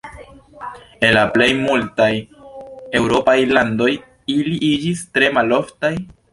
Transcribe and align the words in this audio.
En 1.07 1.11
la 1.17 1.25
plej 1.35 1.49
multaj 1.65 2.09
eŭropaj 3.01 3.37
landoj 3.53 3.93
ili 4.39 4.59
iĝis 4.73 5.07
tre 5.19 5.33
maloftaj. 5.41 5.97